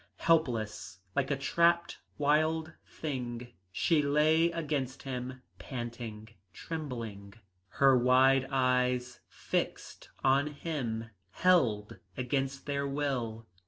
Helpless, 0.17 0.97
like 1.15 1.29
a 1.29 1.35
trapped 1.37 1.99
wild 2.17 2.73
thing, 2.87 3.49
she 3.71 4.01
lay 4.01 4.49
against 4.49 5.03
him, 5.03 5.43
panting, 5.59 6.29
trembling, 6.51 7.35
her 7.67 7.95
wide 7.95 8.47
eyes 8.49 9.19
fixed 9.29 10.09
on 10.23 10.47
him, 10.47 11.11
held 11.29 11.99
against 12.17 12.65
their 12.65 12.87
will. 12.87 13.45